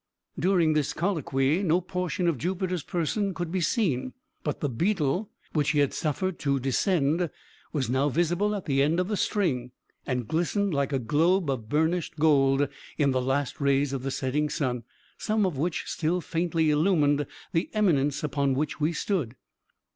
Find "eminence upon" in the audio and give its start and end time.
17.75-18.55